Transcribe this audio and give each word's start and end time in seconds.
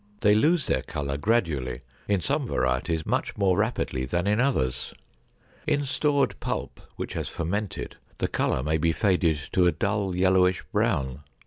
They 0.21 0.33
lose 0.33 0.65
their 0.65 0.81
color 0.81 1.15
gradually, 1.15 1.81
in 2.07 2.21
some 2.21 2.47
varieties 2.47 3.05
much 3.05 3.37
more 3.37 3.55
rapidly 3.55 4.03
than 4.03 4.25
in 4.25 4.41
others. 4.41 4.95
In 5.67 5.85
stored 5.85 6.39
pulp 6.39 6.81
which 6.95 7.13
has 7.13 7.29
fermented, 7.29 7.97
the 8.17 8.27
color 8.27 8.63
may 8.63 8.79
be 8.79 8.93
faded 8.93 9.37
to 9.51 9.67
a 9.67 9.71
dull 9.71 10.15
yellowish 10.15 10.63
brown. 10.71 11.19